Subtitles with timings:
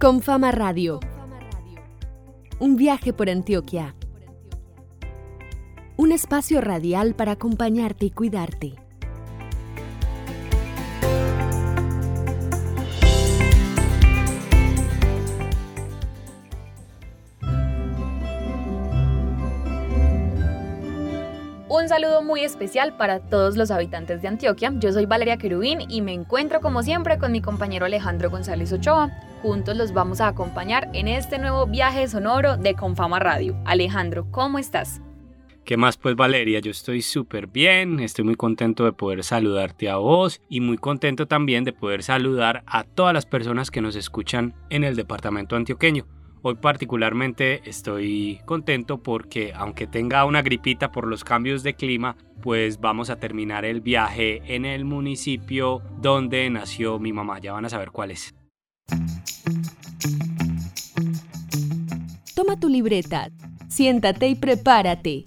[0.00, 1.00] Con Fama Radio.
[2.60, 3.96] Un viaje por Antioquia.
[5.96, 8.76] Un espacio radial para acompañarte y cuidarte.
[22.00, 24.72] Saludo muy especial para todos los habitantes de Antioquia.
[24.76, 29.10] Yo soy Valeria Querubín y me encuentro como siempre con mi compañero Alejandro González Ochoa.
[29.42, 33.60] Juntos los vamos a acompañar en este nuevo viaje sonoro de Confama Radio.
[33.64, 35.00] Alejandro, ¿cómo estás?
[35.64, 36.60] ¿Qué más pues Valeria?
[36.60, 41.26] Yo estoy súper bien, estoy muy contento de poder saludarte a vos y muy contento
[41.26, 46.06] también de poder saludar a todas las personas que nos escuchan en el departamento antioqueño.
[46.42, 52.80] Hoy particularmente estoy contento porque aunque tenga una gripita por los cambios de clima, pues
[52.80, 57.40] vamos a terminar el viaje en el municipio donde nació mi mamá.
[57.40, 58.34] Ya van a saber cuál es.
[62.34, 63.30] Toma tu libreta,
[63.68, 65.24] siéntate y prepárate.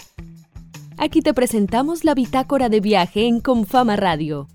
[0.97, 4.47] Aquí te presentamos la bitácora de viaje en Confama Radio.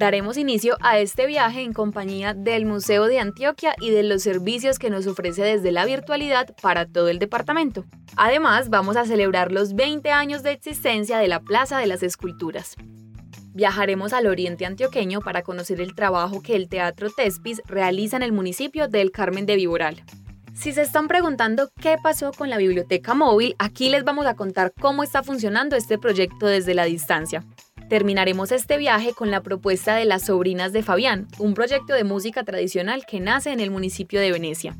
[0.00, 4.78] Daremos inicio a este viaje en compañía del Museo de Antioquia y de los servicios
[4.78, 7.84] que nos ofrece desde la virtualidad para todo el departamento.
[8.16, 12.76] Además, vamos a celebrar los 20 años de existencia de la Plaza de las Esculturas.
[13.52, 18.32] Viajaremos al oriente antioqueño para conocer el trabajo que el Teatro Tespis realiza en el
[18.32, 20.02] municipio del Carmen de Viboral.
[20.54, 24.72] Si se están preguntando qué pasó con la biblioteca móvil, aquí les vamos a contar
[24.80, 27.44] cómo está funcionando este proyecto desde la distancia.
[27.90, 32.44] Terminaremos este viaje con la propuesta de las Sobrinas de Fabián, un proyecto de música
[32.44, 34.76] tradicional que nace en el municipio de Venecia.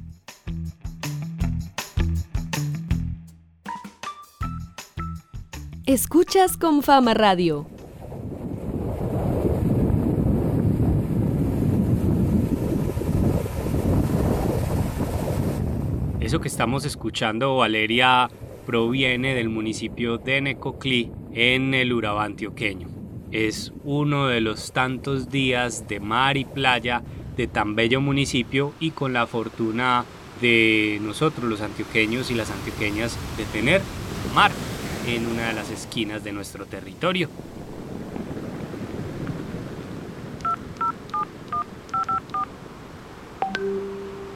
[5.86, 7.66] Escuchas con Fama Radio.
[16.21, 18.31] Eso que estamos escuchando, Valeria,
[18.66, 23.00] proviene del municipio de Necoclí, en el Urabá antioqueño
[23.32, 27.02] es uno de los tantos días de mar y playa
[27.36, 30.04] de tan bello municipio y con la fortuna
[30.41, 33.82] de nosotros los antioqueños y las antioqueñas de tener
[34.34, 34.50] mar
[35.06, 37.28] en una de las esquinas de nuestro territorio.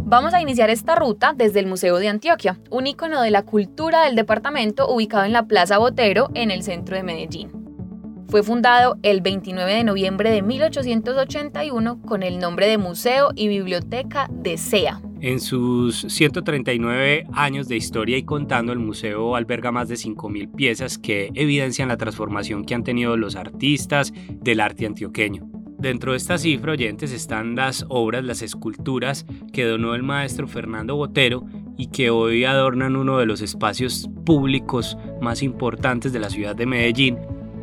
[0.05, 4.03] Vamos a iniciar esta ruta desde el Museo de Antioquia, un icono de la cultura
[4.03, 7.60] del departamento ubicado en la Plaza Botero, en el centro de Medellín.
[8.31, 14.30] Fue fundado el 29 de noviembre de 1881 con el nombre de Museo y Biblioteca
[14.31, 15.02] de SEA.
[15.19, 20.97] En sus 139 años de historia y contando, el museo alberga más de 5.000 piezas
[20.97, 25.50] que evidencian la transformación que han tenido los artistas del arte antioqueño.
[25.78, 30.96] Dentro de esta cifra, oyentes, están las obras, las esculturas que donó el maestro Fernando
[30.96, 31.44] Botero
[31.78, 36.66] y que hoy adornan uno de los espacios públicos más importantes de la ciudad de
[36.66, 37.18] Medellín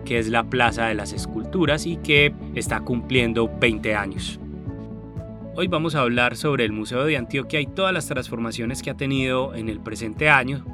[0.09, 4.41] que es la Plaza de las Esculturas y que está cumpliendo 20 años.
[5.55, 8.97] Hoy vamos a hablar sobre el Museo de Antioquia y todas las transformaciones que ha
[8.97, 10.65] tenido en el presente año,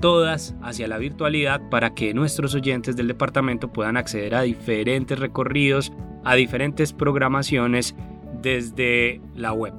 [0.00, 5.92] todas hacia la virtualidad para que nuestros oyentes del departamento puedan acceder a diferentes recorridos,
[6.24, 7.94] a diferentes programaciones
[8.42, 9.74] desde la web.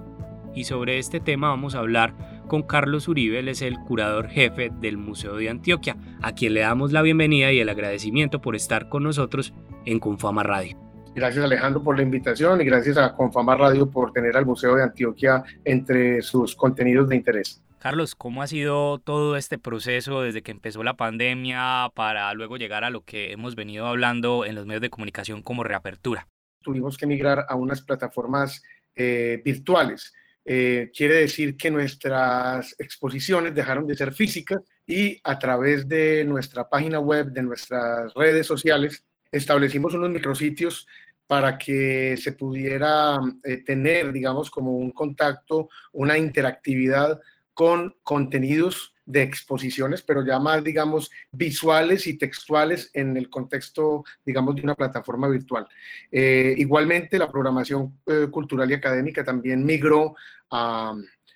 [0.55, 2.13] Y sobre este tema vamos a hablar
[2.47, 6.61] con Carlos Uribe, él es el curador jefe del Museo de Antioquia, a quien le
[6.61, 9.53] damos la bienvenida y el agradecimiento por estar con nosotros
[9.85, 10.77] en Confama Radio.
[11.13, 14.83] Gracias Alejandro por la invitación y gracias a Confama Radio por tener al Museo de
[14.83, 17.61] Antioquia entre sus contenidos de interés.
[17.79, 22.83] Carlos, ¿cómo ha sido todo este proceso desde que empezó la pandemia para luego llegar
[22.83, 26.27] a lo que hemos venido hablando en los medios de comunicación como reapertura?
[26.61, 28.61] Tuvimos que migrar a unas plataformas
[28.95, 35.87] eh, virtuales eh, quiere decir que nuestras exposiciones dejaron de ser físicas y a través
[35.87, 40.87] de nuestra página web, de nuestras redes sociales, establecimos unos micrositios
[41.27, 47.21] para que se pudiera eh, tener, digamos, como un contacto, una interactividad
[47.53, 54.55] con contenidos de exposiciones, pero ya más, digamos, visuales y textuales en el contexto, digamos,
[54.55, 55.67] de una plataforma virtual.
[56.11, 60.15] Eh, igualmente, la programación eh, cultural y académica también migró
[60.49, 60.95] a,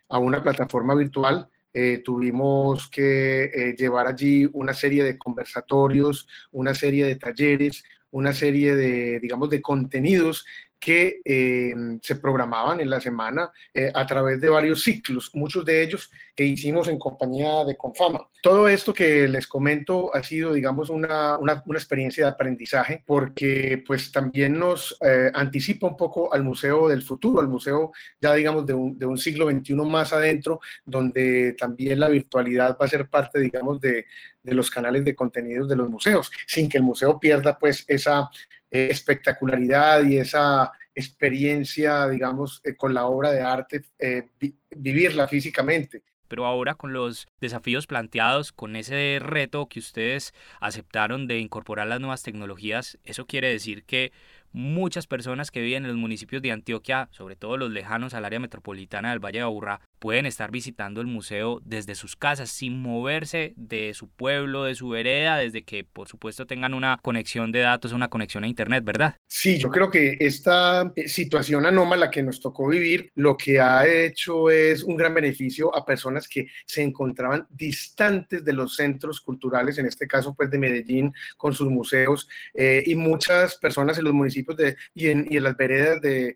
[0.10, 1.48] a una plataforma virtual.
[1.74, 8.76] Eh, tuvimos que llevar allí una serie de conversatorios, una serie de talleres, una serie
[8.76, 10.46] de, digamos, de contenidos
[10.80, 15.82] que eh, se programaban en la semana eh, a través de varios ciclos, muchos de
[15.82, 18.28] ellos que hicimos en compañía de Confama.
[18.42, 24.12] Todo esto que les comento ha sido, digamos, una, una, experiencia de aprendizaje porque pues
[24.12, 28.74] también nos eh, anticipa un poco al museo del futuro, al museo ya, digamos, de
[28.74, 33.40] un, de un siglo XXI más adentro, donde también la virtualidad va a ser parte,
[33.40, 34.06] digamos, de,
[34.46, 38.30] de los canales de contenidos de los museos, sin que el museo pierda pues esa
[38.72, 44.30] espectacularidad y esa experiencia, digamos, eh, con la obra de arte, eh,
[44.76, 46.04] vivirla físicamente.
[46.28, 52.00] Pero ahora con los desafíos planteados, con ese reto que ustedes aceptaron de incorporar las
[52.00, 54.12] nuevas tecnologías, eso quiere decir que
[54.56, 58.40] muchas personas que viven en los municipios de Antioquia, sobre todo los lejanos al área
[58.40, 63.54] metropolitana del Valle de Aburrá, pueden estar visitando el museo desde sus casas sin moverse
[63.58, 67.92] de su pueblo, de su vereda, desde que por supuesto tengan una conexión de datos,
[67.92, 69.18] una conexión a Internet, ¿verdad?
[69.28, 73.86] Sí, yo creo que esta eh, situación anómala que nos tocó vivir lo que ha
[73.86, 79.78] hecho es un gran beneficio a personas que se encontraban distantes de los centros culturales,
[79.80, 84.14] en este caso pues de Medellín con sus museos eh, y muchas personas en los
[84.14, 84.45] municipios
[84.94, 86.36] y, en, las veredas de,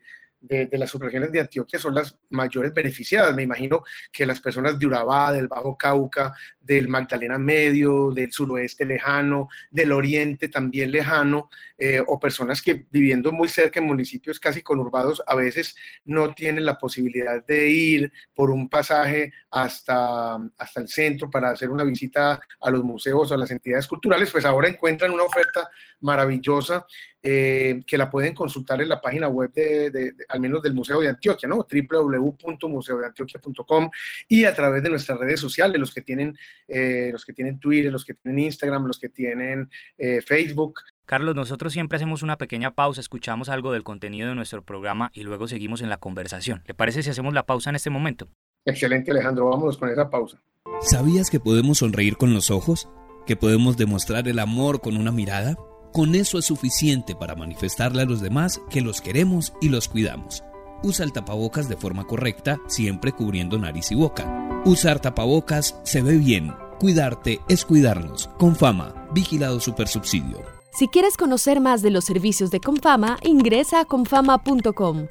[0.71, 3.35] las subregiones de Antioquia son las mayores beneficiadas.
[3.35, 6.33] Me imagino que las personas de Urabá, del Bajo Cauca,
[6.69, 13.31] del Magdalena Medio, del suroeste lejano, del oriente también lejano, eh, o personas que viviendo
[13.31, 18.51] muy cerca en municipios casi conurbados a veces no tienen la posibilidad de ir por
[18.51, 23.37] un pasaje hasta, hasta el centro para hacer una visita a los museos o a
[23.37, 25.69] las entidades culturales, pues ahora encuentran una oferta
[26.01, 26.85] maravillosa
[27.21, 30.73] eh, que la pueden consultar en la página web de, de, de, al menos del
[30.73, 31.67] Museo de Antioquia, ¿no?
[31.69, 33.89] www.museodeantioquia.com
[34.27, 36.37] y a través de nuestras redes sociales, los que tienen,
[36.67, 40.79] eh, los que tienen Twitter, los que tienen Instagram, los que tienen eh, Facebook.
[41.05, 45.23] Carlos, nosotros siempre hacemos una pequeña pausa, escuchamos algo del contenido de nuestro programa y
[45.23, 46.63] luego seguimos en la conversación.
[46.67, 48.29] ¿Le parece si hacemos la pausa en este momento?
[48.65, 49.49] Excelente, Alejandro.
[49.49, 50.41] Vámonos con esa pausa.
[50.81, 52.87] ¿Sabías que podemos sonreír con los ojos?
[53.25, 55.57] ¿Que podemos demostrar el amor con una mirada?
[55.91, 60.43] Con eso es suficiente para manifestarle a los demás que los queremos y los cuidamos.
[60.83, 64.61] Usa el tapabocas de forma correcta, siempre cubriendo nariz y boca.
[64.65, 66.53] Usar tapabocas se ve bien.
[66.79, 68.29] Cuidarte es cuidarnos.
[68.37, 70.41] Con fama, vigilado supersubsidio.
[70.71, 75.07] Si quieres conocer más de los servicios de Confama, ingresa a confama.com.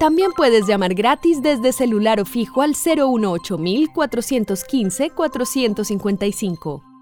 [0.00, 3.58] También puedes llamar gratis desde celular o fijo al 018
[3.94, 6.93] 415 455.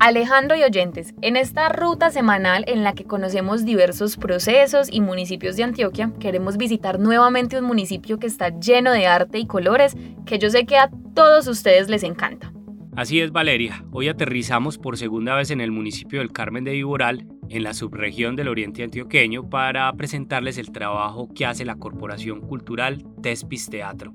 [0.00, 5.56] Alejandro y oyentes, en esta ruta semanal en la que conocemos diversos procesos y municipios
[5.56, 10.38] de Antioquia, queremos visitar nuevamente un municipio que está lleno de arte y colores que
[10.38, 12.52] yo sé que a todos ustedes les encanta.
[12.94, 13.84] Así es, Valeria.
[13.90, 18.36] Hoy aterrizamos por segunda vez en el municipio del Carmen de Viboral, en la subregión
[18.36, 24.12] del Oriente Antioqueño, para presentarles el trabajo que hace la Corporación Cultural Tespis Teatro.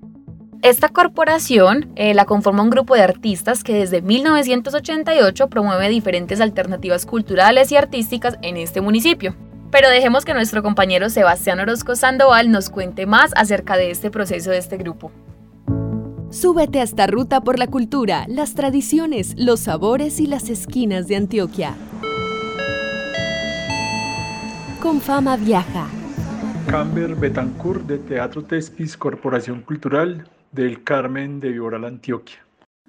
[0.63, 7.05] Esta corporación eh, la conforma un grupo de artistas que desde 1988 promueve diferentes alternativas
[7.05, 9.35] culturales y artísticas en este municipio.
[9.71, 14.51] Pero dejemos que nuestro compañero Sebastián Orozco Sandoval nos cuente más acerca de este proceso
[14.51, 15.11] de este grupo.
[16.29, 21.17] Súbete a esta ruta por la cultura, las tradiciones, los sabores y las esquinas de
[21.17, 21.75] Antioquia.
[24.81, 25.89] Con fama viaja.
[26.67, 32.37] Camber Betancourt de Teatro Tespis, Corporación Cultural, del Carmen de Viboral, Antioquia.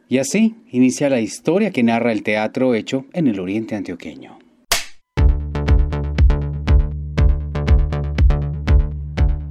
[0.08, 4.38] Y así inicia la historia que narra el teatro hecho en el oriente antioqueño.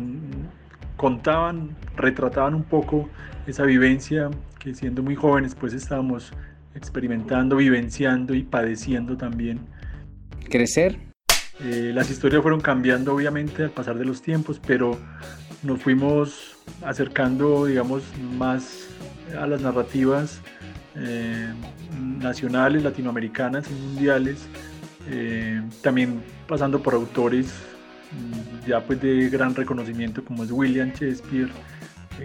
[0.97, 3.09] contaban, retrataban un poco
[3.47, 6.33] esa vivencia que siendo muy jóvenes, pues estábamos
[6.75, 9.61] experimentando, vivenciando y padeciendo también.
[10.51, 10.99] Crecer.
[11.61, 14.97] Eh, las historias fueron cambiando obviamente al pasar de los tiempos, pero
[15.63, 18.05] nos fuimos acercando, digamos,
[18.37, 18.89] más
[19.37, 20.41] a las narrativas
[20.97, 21.49] eh,
[22.01, 24.47] nacionales, latinoamericanas y mundiales,
[25.11, 27.78] eh, también pasando por autores mm,
[28.67, 31.51] ya pues de gran reconocimiento como es William Shakespeare,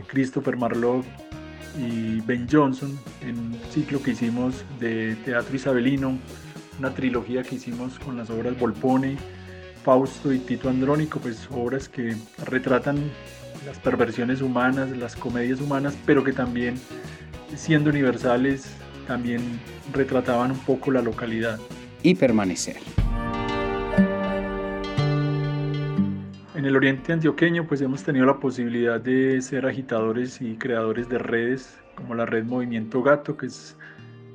[0.07, 1.03] Christopher Marlowe
[1.77, 6.17] y Ben Johnson en un ciclo que hicimos de teatro isabelino,
[6.79, 9.17] una trilogía que hicimos con las obras Volpone,
[9.83, 13.11] Fausto y Tito Andrónico, pues obras que retratan
[13.65, 16.75] las perversiones humanas, las comedias humanas, pero que también,
[17.55, 18.67] siendo universales,
[19.07, 19.59] también
[19.93, 21.59] retrataban un poco la localidad.
[22.01, 22.77] Y permanecer.
[26.63, 31.17] En el oriente antioqueño pues hemos tenido la posibilidad de ser agitadores y creadores de
[31.17, 33.75] redes como la red Movimiento Gato, que es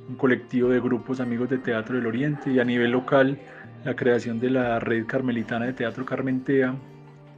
[0.07, 3.39] un colectivo de grupos amigos de teatro del oriente y a nivel local
[3.83, 6.75] la creación de la red carmelitana de teatro Carmentea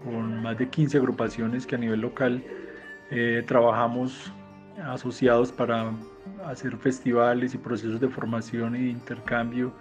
[0.03, 2.43] con más de 15 agrupaciones que a nivel local
[3.11, 4.33] eh, trabajamos
[4.83, 5.93] asociados para
[6.45, 9.71] hacer festivales y procesos de formación e intercambio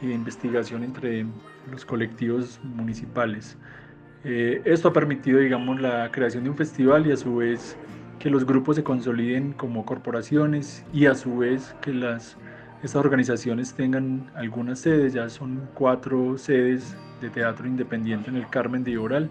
[0.00, 1.26] e investigación entre
[1.72, 3.58] los colectivos municipales.
[4.24, 7.76] Eh, esto ha permitido, digamos, la creación de un festival y a su vez
[8.18, 12.38] que los grupos se consoliden como corporaciones y a su vez que las,
[12.82, 18.82] estas organizaciones tengan algunas sedes, ya son cuatro sedes de teatro independiente en el Carmen
[18.82, 19.28] de Oral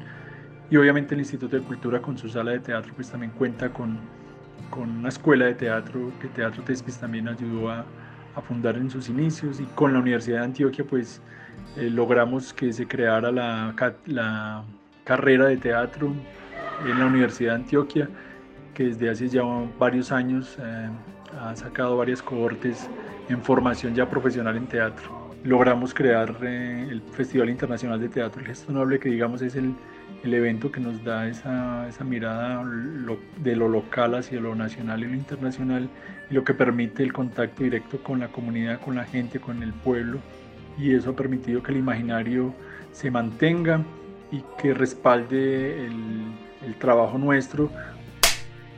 [0.69, 3.97] y obviamente el Instituto de Cultura con su sala de teatro pues también cuenta con,
[4.69, 7.85] con una escuela de teatro que Teatro Tespis también ayudó a,
[8.35, 11.21] a fundar en sus inicios y con la Universidad de Antioquia pues
[11.77, 14.63] eh, logramos que se creara la, la
[15.03, 16.13] carrera de teatro
[16.87, 18.09] en la Universidad de Antioquia,
[18.73, 19.43] que desde hace ya
[19.77, 20.89] varios años eh,
[21.39, 22.89] ha sacado varias cohortes
[23.29, 25.31] en formación ya profesional en teatro.
[25.43, 29.73] Logramos crear eh, el Festival Internacional de Teatro El Gesto Noble, que digamos es el,
[30.23, 32.63] el evento que nos da esa, esa mirada
[33.37, 35.89] de lo local hacia lo nacional y lo internacional,
[36.29, 39.73] y lo que permite el contacto directo con la comunidad, con la gente, con el
[39.73, 40.19] pueblo,
[40.77, 42.53] y eso ha permitido que el imaginario
[42.93, 43.81] se mantenga
[44.33, 46.33] y que respalde el,
[46.65, 47.69] el trabajo nuestro.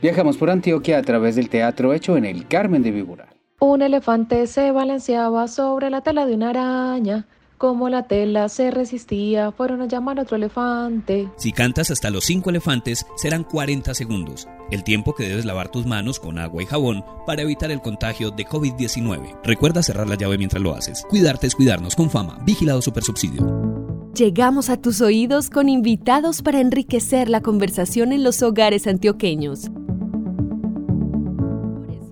[0.02, 3.30] Viajamos por Antioquia a través del teatro hecho en el Carmen de Viboral.
[3.60, 7.26] Un elefante se balanceaba sobre la tela de una araña.
[7.58, 11.30] Como la tela se resistía, fueron a llamar a otro elefante.
[11.38, 15.86] Si cantas hasta los cinco elefantes, serán 40 segundos, el tiempo que debes lavar tus
[15.86, 19.40] manos con agua y jabón para evitar el contagio de COVID-19.
[19.46, 21.06] Recuerda cerrar la llave mientras lo haces.
[21.10, 22.40] Cuidarte es cuidarnos con fama.
[22.44, 23.85] Vigilado Supersubsidio.
[24.16, 29.70] Llegamos a tus oídos con invitados para enriquecer la conversación en los hogares antioqueños.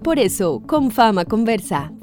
[0.04, 1.94] Por eso, con Fama Conversa.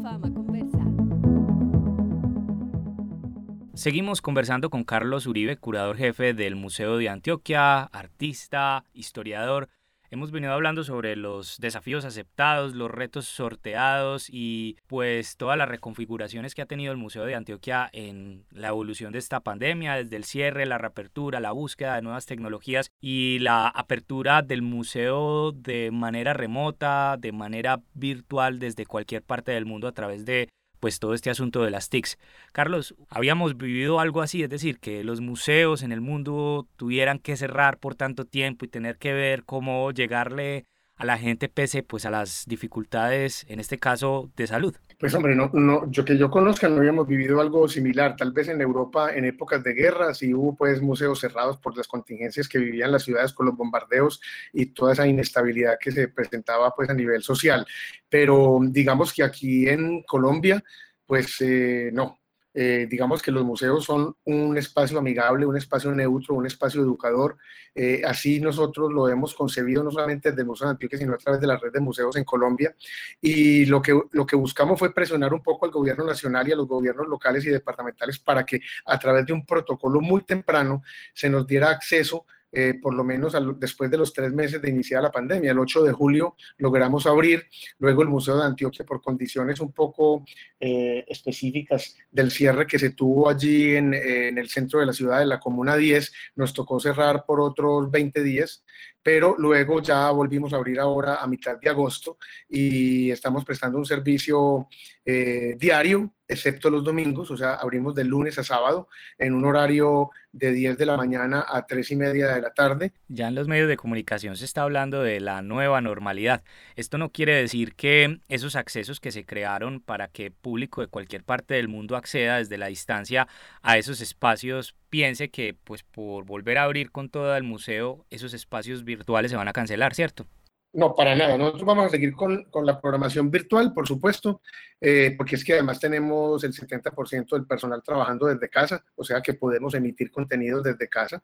[3.75, 9.69] Seguimos conversando con Carlos Uribe, curador jefe del Museo de Antioquia, artista, historiador,
[10.13, 16.57] Hemos venido hablando sobre los desafíos aceptados, los retos sorteados y pues todas las reconfiguraciones
[16.57, 20.25] que ha tenido el Museo de Antioquia en la evolución de esta pandemia, desde el
[20.25, 26.33] cierre, la reapertura, la búsqueda de nuevas tecnologías y la apertura del museo de manera
[26.33, 30.49] remota, de manera virtual desde cualquier parte del mundo a través de
[30.81, 32.19] pues todo este asunto de las TICs.
[32.53, 37.37] Carlos, habíamos vivido algo así, es decir, que los museos en el mundo tuvieran que
[37.37, 40.65] cerrar por tanto tiempo y tener que ver cómo llegarle
[41.01, 44.77] a la gente pese pues a las dificultades, en este caso, de salud.
[44.99, 48.17] Pues hombre, no, no, yo que yo conozca no habíamos vivido algo similar.
[48.17, 51.89] Tal vez en Europa en épocas de guerra sí hubo pues museos cerrados por las
[51.89, 54.21] contingencias que vivían las ciudades con los bombardeos
[54.53, 57.67] y toda esa inestabilidad que se presentaba pues a nivel social.
[58.11, 60.63] Pero digamos que aquí en Colombia
[61.07, 62.20] pues eh, no,
[62.53, 67.37] eh, digamos que los museos son un espacio amigable, un espacio neutro, un espacio educador.
[67.75, 71.19] Eh, así nosotros lo hemos concebido no solamente desde el Museo de Antioquia, sino a
[71.19, 72.75] través de la red de museos en Colombia.
[73.21, 76.57] Y lo que, lo que buscamos fue presionar un poco al gobierno nacional y a
[76.57, 80.83] los gobiernos locales y departamentales para que a través de un protocolo muy temprano
[81.15, 85.03] se nos diera acceso eh, por lo menos después de los tres meses de iniciar
[85.03, 85.53] la pandemia.
[85.53, 87.47] El 8 de julio logramos abrir,
[87.79, 90.25] luego el Museo de Antioquia por condiciones un poco
[90.59, 95.21] eh, específicas del cierre que se tuvo allí en, en, el centro de la ciudad
[95.21, 98.65] de la Comuna 10, nos tocó cerrar por otros 20 días,
[99.03, 103.87] pero luego ya volvimos a abrir ahora a mitad de agosto y estamos prestando un
[103.87, 104.69] servicio
[105.05, 110.11] eh, diario, excepto los domingos, o sea, abrimos de lunes a sábado en un horario
[110.33, 112.93] de 10 de la mañana a 3 y media de la tarde.
[113.09, 116.45] Ya en los medios de comunicación se está hablando de la nueva normalidad.
[116.77, 121.25] Esto no quiere decir que esos accesos que se crearon para que público de cualquier
[121.25, 123.27] parte del mundo acceda desde la distancia
[123.63, 128.35] a esos espacios piense que pues por volver a abrir con todo el museo esos
[128.35, 130.27] espacios virtuales se van a cancelar, ¿cierto?
[130.73, 131.37] No, para nada.
[131.37, 134.41] Nosotros vamos a seguir con, con la programación virtual, por supuesto,
[134.81, 139.21] eh, porque es que además tenemos el 70% del personal trabajando desde casa, o sea
[139.21, 141.23] que podemos emitir contenidos desde casa.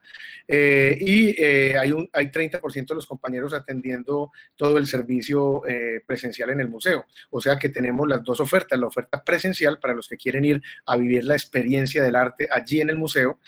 [0.49, 5.63] Eh, y eh, hay, un, hay 30% de los compañeros atendiendo todo el servicio
[6.07, 7.07] presencial en el museo.
[7.31, 10.63] O sea que tenemos las dos ofertas, la oferta presencial para los que quieren ir
[10.87, 13.39] a vivir la experiencia del arte allí en el museo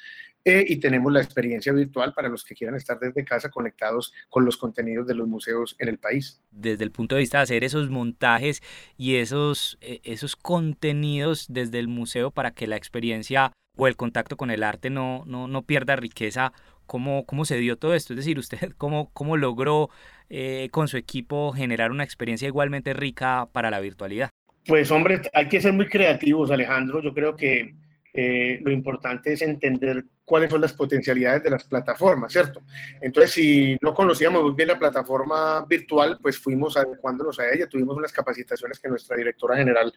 [0.49, 4.47] eh, y tenemos la experiencia virtual para los que quieran estar desde casa conectados con
[4.47, 6.41] los contenidos de los museos en el país.
[6.51, 8.63] Desde el punto de vista de hacer esos montajes
[8.97, 14.39] y esos, eh, esos contenidos desde el museo para que la experiencia o el contacto
[14.39, 16.55] con el arte no, no, no pierda riqueza,
[16.87, 18.15] ¿cómo, ¿cómo se dio todo esto?
[18.15, 19.91] Es decir, usted cómo, cómo logró
[20.31, 24.31] eh, con su equipo generar una experiencia igualmente rica para la virtualidad.
[24.67, 27.03] Pues hombre, hay que ser muy creativos, Alejandro.
[27.03, 27.75] Yo creo que
[28.21, 32.63] eh, lo importante es entender cuáles son las potencialidades de las plataformas, ¿cierto?
[33.01, 37.97] Entonces, si no conocíamos muy bien la plataforma virtual, pues fuimos adecuándonos a ella, tuvimos
[37.97, 39.95] unas capacitaciones que nuestra directora general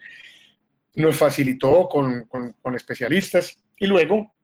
[0.93, 4.35] nos facilitó con, con, especialistas y luego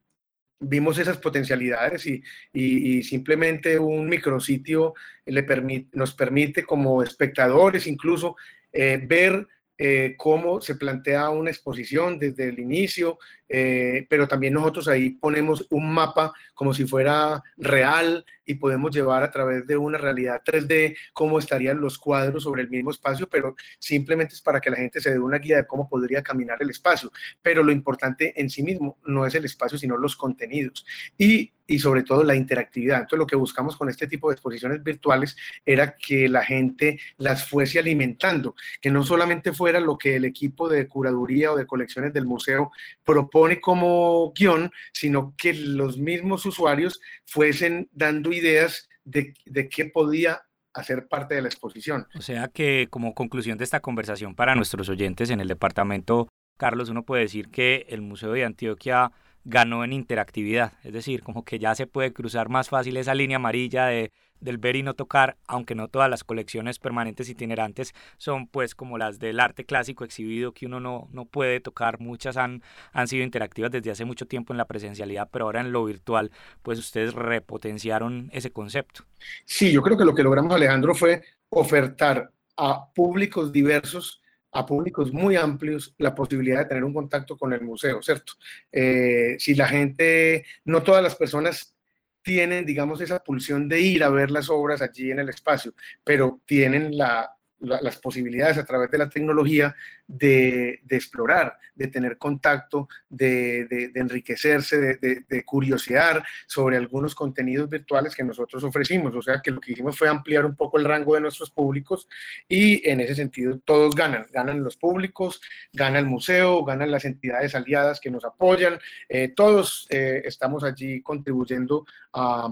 [0.60, 8.38] vimos esas potencialidades y, y, simplemente un micrositio le permite, nos permite como espectadores incluso
[8.74, 14.88] eh, ver eh, cómo se plantea una exposición desde el inicio, eh, pero también nosotros
[14.88, 19.98] ahí ponemos un mapa como si fuera real y podemos llevar a través de una
[19.98, 24.72] realidad 3D cómo estarían los cuadros sobre el mismo espacio, pero simplemente es para que
[24.72, 27.12] la gente se dé una guía de cómo podría caminar el espacio.
[27.42, 30.86] Pero lo importante en sí mismo no es el espacio, sino los contenidos.
[31.18, 33.02] Y y sobre todo la interactividad.
[33.02, 37.48] Entonces lo que buscamos con este tipo de exposiciones virtuales era que la gente las
[37.48, 42.14] fuese alimentando, que no solamente fuera lo que el equipo de curaduría o de colecciones
[42.14, 42.72] del museo
[43.04, 50.42] propone como guion, sino que los mismos usuarios fuesen dando ideas de, de qué podía
[50.74, 52.08] hacer parte de la exposición.
[52.16, 56.90] O sea que como conclusión de esta conversación para nuestros oyentes en el departamento, Carlos,
[56.90, 59.12] uno puede decir que el Museo de Antioquia
[59.48, 63.38] ganó en interactividad, es decir, como que ya se puede cruzar más fácil esa línea
[63.38, 68.48] amarilla de, del ver y no tocar, aunque no todas las colecciones permanentes itinerantes son
[68.48, 72.62] pues como las del arte clásico exhibido que uno no, no puede tocar, muchas han,
[72.92, 76.30] han sido interactivas desde hace mucho tiempo en la presencialidad, pero ahora en lo virtual
[76.62, 79.06] pues ustedes repotenciaron ese concepto.
[79.46, 84.22] Sí, yo creo que lo que logramos Alejandro fue ofertar a públicos diversos
[84.58, 88.34] a públicos muy amplios la posibilidad de tener un contacto con el museo, ¿cierto?
[88.72, 91.76] Eh, si la gente, no todas las personas
[92.24, 96.42] tienen, digamos, esa pulsión de ir a ver las obras allí en el espacio, pero
[96.46, 99.76] tienen la, las posibilidades a través de la tecnología
[100.08, 108.64] de, explorar, de tener contacto, de, enriquecerse, de, curiosear sobre algunos contenidos virtuales que nosotros
[108.64, 109.14] ofrecimos.
[109.16, 112.08] O sea que lo que hicimos fue ampliar un poco el rango de nuestros públicos
[112.48, 114.26] y en ese sentido todos ganan.
[114.32, 115.42] Ganan los públicos,
[115.74, 118.80] gana el museo, ganan las entidades aliadas que nos apoyan.
[119.10, 122.50] Eh, todos eh, estamos allí contribuyendo a,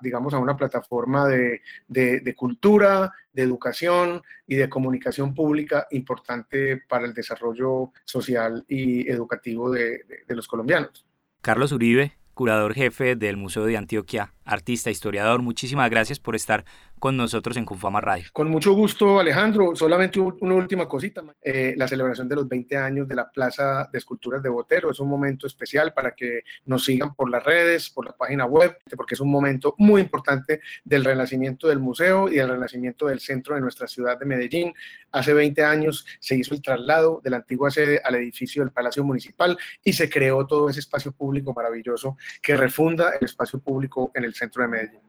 [0.00, 6.97] digamos, a una plataforma de, de cultura, de educación y de comunicación pública importante para
[7.02, 11.06] el desarrollo social y educativo de, de los colombianos.
[11.40, 16.64] Carlos Uribe, curador jefe del Museo de Antioquia, artista, historiador, muchísimas gracias por estar
[16.98, 18.28] con nosotros en Confama Radio.
[18.32, 19.76] Con mucho gusto, Alejandro.
[19.76, 21.22] Solamente una última cosita.
[21.40, 24.98] Eh, la celebración de los 20 años de la Plaza de Esculturas de Botero es
[24.98, 29.14] un momento especial para que nos sigan por las redes, por la página web, porque
[29.14, 33.60] es un momento muy importante del renacimiento del museo y del renacimiento del centro de
[33.60, 34.74] nuestra ciudad de Medellín.
[35.12, 39.04] Hace 20 años se hizo el traslado de la antigua sede al edificio del Palacio
[39.04, 44.24] Municipal y se creó todo ese espacio público maravilloso que refunda el espacio público en
[44.24, 45.00] el centro de Medellín.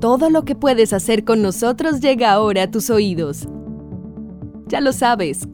[0.00, 3.48] Todo lo que puedes hacer con nosotros llega ahora a tus oídos.
[4.66, 5.48] Ya lo sabes,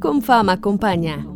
[0.00, 1.26] con fama acompaña.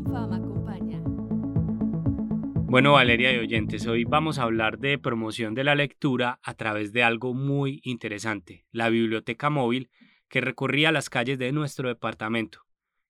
[2.74, 6.92] Bueno, Valeria y oyentes, hoy vamos a hablar de promoción de la lectura a través
[6.92, 9.90] de algo muy interesante, la biblioteca móvil
[10.28, 12.63] que recorría las calles de nuestro departamento.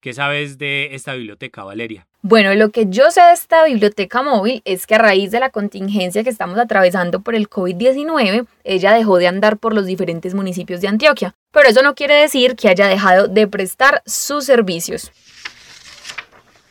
[0.04, 2.06] ¿Qué sabes de esta biblioteca, Valeria?
[2.20, 5.48] Bueno, lo que yo sé de esta biblioteca móvil es que a raíz de la
[5.48, 10.82] contingencia que estamos atravesando por el COVID-19, ella dejó de andar por los diferentes municipios
[10.82, 11.34] de Antioquia.
[11.52, 15.10] Pero eso no quiere decir que haya dejado de prestar sus servicios.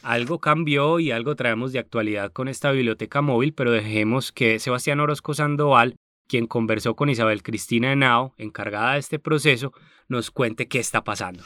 [0.03, 4.99] Algo cambió y algo traemos de actualidad con esta biblioteca móvil, pero dejemos que Sebastián
[4.99, 5.95] Orozco Sandoval,
[6.27, 9.73] quien conversó con Isabel Cristina Henao, encargada de este proceso,
[10.07, 11.43] nos cuente qué está pasando.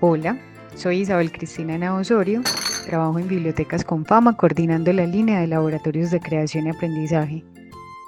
[0.00, 0.38] Hola,
[0.74, 2.42] soy Isabel Cristina Henao Osorio,
[2.86, 7.44] trabajo en Bibliotecas con Fama coordinando la línea de laboratorios de creación y aprendizaje.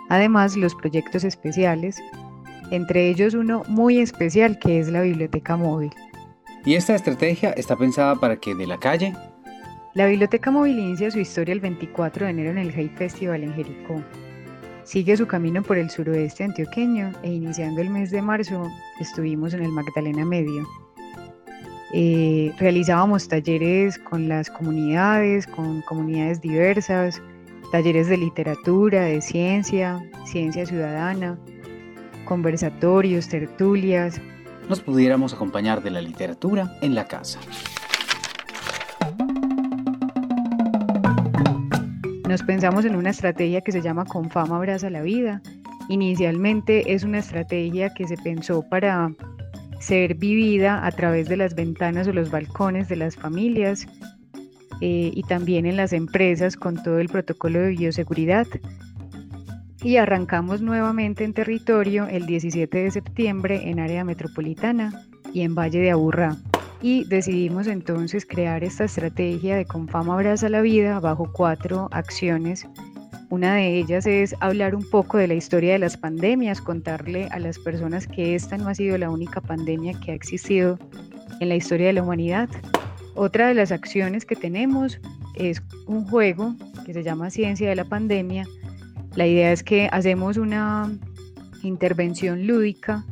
[0.09, 2.01] Además, los proyectos especiales,
[2.71, 5.93] entre ellos uno muy especial que es la biblioteca móvil.
[6.65, 9.15] ¿Y esta estrategia está pensada para que de la calle?
[9.95, 13.55] La biblioteca móvil inicia su historia el 24 de enero en el Hate Festival en
[13.55, 14.03] Jericó.
[14.89, 18.67] Sigue su camino por el suroeste antioqueño e iniciando el mes de marzo
[18.99, 20.67] estuvimos en el Magdalena Medio.
[21.93, 27.21] Eh, realizábamos talleres con las comunidades, con comunidades diversas,
[27.71, 31.39] talleres de literatura, de ciencia, ciencia ciudadana,
[32.25, 34.23] conversatorios, tertulias.
[34.71, 37.41] Nos pudiéramos acompañar de la literatura en la casa.
[42.39, 45.43] Nos pensamos en una estrategia que se llama Con Fama Abraza la Vida.
[45.89, 49.11] Inicialmente es una estrategia que se pensó para
[49.81, 53.89] ser vivida a través de las ventanas o los balcones de las familias
[54.81, 58.47] eh, y también en las empresas con todo el protocolo de bioseguridad.
[59.83, 64.93] Y arrancamos nuevamente en territorio el 17 de septiembre en área metropolitana
[65.35, 66.37] y en Valle de Aburrá.
[66.81, 72.69] Y decidimos entonces crear esta estrategia de Confama Abraza la Vida bajo cuatro acciones.
[73.31, 77.41] Una de ellas es hablar un poco de la historia de las pandemias, contarle a
[77.41, 80.79] las personas que esta no ha sido la única pandemia que ha existido
[81.41, 82.49] en la historia de la humanidad.
[83.17, 85.01] Otra de las acciones que tenemos
[85.35, 86.55] es un juego
[86.87, 88.47] que se llama Ciencia de la Pandemia.
[89.17, 90.91] La idea es que hacemos una
[91.63, 93.05] intervención lúdica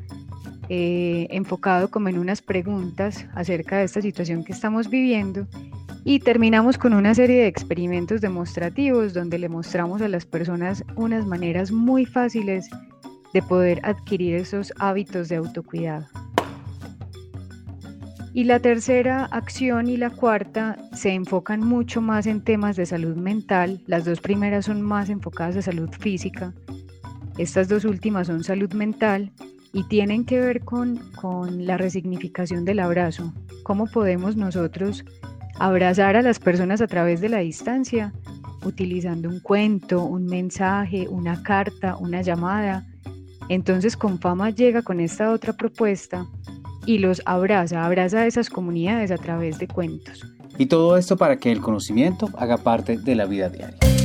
[0.68, 5.46] eh, enfocado como en unas preguntas acerca de esta situación que estamos viviendo
[6.04, 11.26] y terminamos con una serie de experimentos demostrativos donde le mostramos a las personas unas
[11.26, 12.68] maneras muy fáciles
[13.34, 16.06] de poder adquirir esos hábitos de autocuidado.
[18.32, 23.16] Y la tercera acción y la cuarta se enfocan mucho más en temas de salud
[23.16, 23.80] mental.
[23.86, 26.52] Las dos primeras son más enfocadas a salud física.
[27.38, 29.32] Estas dos últimas son salud mental
[29.76, 33.34] y tienen que ver con, con la resignificación del abrazo.
[33.62, 35.04] ¿Cómo podemos nosotros
[35.58, 38.14] abrazar a las personas a través de la distancia?
[38.64, 42.86] Utilizando un cuento, un mensaje, una carta, una llamada.
[43.50, 46.26] Entonces Confama llega con esta otra propuesta
[46.86, 50.24] y los abraza, abraza a esas comunidades a través de cuentos.
[50.56, 53.95] Y todo esto para que el conocimiento haga parte de la vida diaria.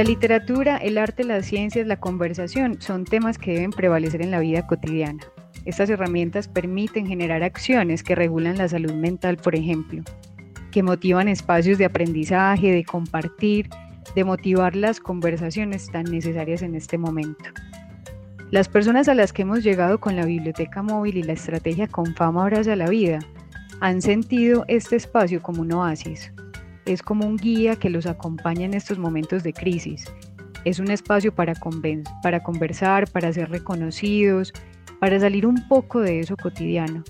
[0.00, 4.38] La literatura, el arte, las ciencias, la conversación son temas que deben prevalecer en la
[4.38, 5.22] vida cotidiana.
[5.66, 10.02] Estas herramientas permiten generar acciones que regulan la salud mental, por ejemplo,
[10.70, 13.68] que motivan espacios de aprendizaje, de compartir,
[14.14, 17.50] de motivar las conversaciones tan necesarias en este momento.
[18.50, 22.14] Las personas a las que hemos llegado con la biblioteca móvil y la estrategia con
[22.14, 23.18] fama abraza la vida
[23.80, 26.32] han sentido este espacio como un oasis.
[26.90, 30.12] Es como un guía que los acompaña en estos momentos de crisis.
[30.64, 31.54] Es un espacio para,
[32.20, 34.52] para conversar, para ser reconocidos,
[34.98, 37.04] para salir un poco de eso cotidiano.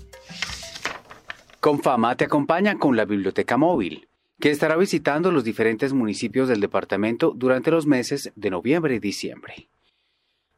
[1.59, 4.07] Confama te acompaña con la biblioteca móvil,
[4.39, 9.67] que estará visitando los diferentes municipios del departamento durante los meses de noviembre y diciembre.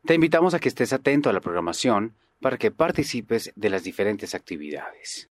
[0.03, 4.35] Te invitamos a que estés atento a la programación para que participes de las diferentes
[4.35, 5.29] actividades.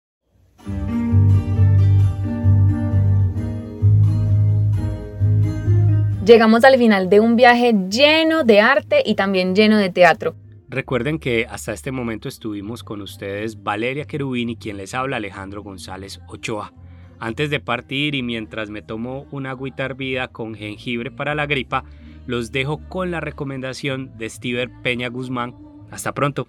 [6.27, 10.35] Llegamos al final de un viaje lleno de arte y también lleno de teatro.
[10.69, 16.21] Recuerden que hasta este momento estuvimos con ustedes Valeria Querubini, quien les habla Alejandro González
[16.27, 16.73] Ochoa.
[17.21, 21.85] Antes de partir y mientras me tomo una agüita hervida con jengibre para la gripa,
[22.27, 25.55] los dejo con la recomendación de Steven Peña Guzmán.
[25.93, 26.49] Hasta pronto.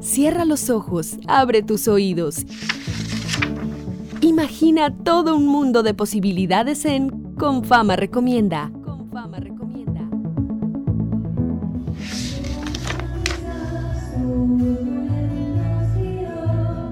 [0.00, 2.44] Cierra los ojos, abre tus oídos.
[4.20, 8.70] Imagina todo un mundo de posibilidades en Con Fama Recomienda.
[9.38, 10.08] Recomienda.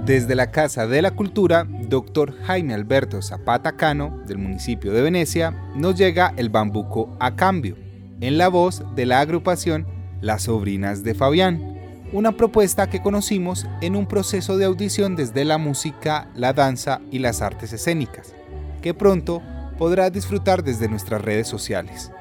[0.05, 2.35] Desde la Casa de la Cultura, Dr.
[2.43, 7.79] Jaime Alberto Zapata Cano, del municipio de Venecia, nos llega el bambuco a cambio,
[8.21, 9.87] en la voz de la agrupación
[10.21, 11.79] Las Sobrinas de Fabián,
[12.13, 17.21] una propuesta que conocimos en un proceso de audición desde la música, la danza y
[17.21, 18.35] las artes escénicas,
[18.83, 19.41] que pronto
[19.79, 22.13] podrás disfrutar desde nuestras redes sociales.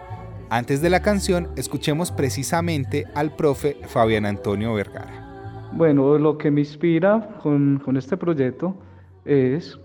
[0.50, 5.70] Antes de la canción, escuchemos precisamente al profe Fabián Antonio Vergara.
[5.72, 8.76] Bueno, lo que me inspira con, este proyecto
[9.26, 9.80] es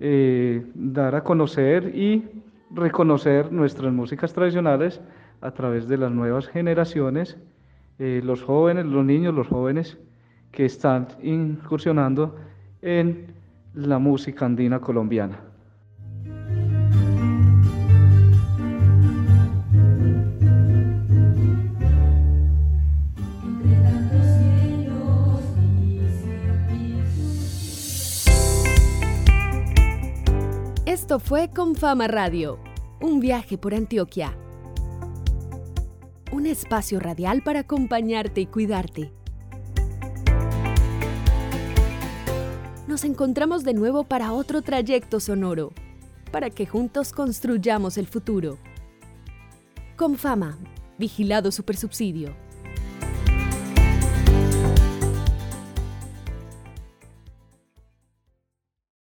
[0.00, 2.24] eh, dar a conocer y
[2.70, 5.00] reconocer nuestras músicas tradicionales
[5.40, 7.36] a través de las nuevas generaciones,
[7.98, 9.96] eh, los jóvenes, los niños, los jóvenes
[10.50, 12.36] que están incursionando
[12.82, 13.34] en
[13.74, 15.47] la música andina colombiana.
[31.08, 32.58] Esto fue Confama Radio,
[33.00, 34.36] un viaje por Antioquia.
[36.32, 39.10] Un espacio radial para acompañarte y cuidarte.
[42.86, 45.72] Nos encontramos de nuevo para otro trayecto sonoro,
[46.30, 48.58] para que juntos construyamos el futuro.
[49.96, 50.58] Confama,
[50.98, 52.36] vigilado supersubsidio.